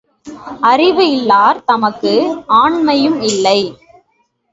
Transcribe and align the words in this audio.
அறிவு 0.61 1.03
இல்லார் 1.07 1.59
தமக்கு 1.65 2.13
ஆண்மையும் 2.61 3.19
இல்லை. 3.21 3.59